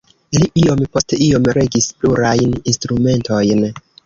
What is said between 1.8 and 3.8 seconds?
plurajn instrumentojn.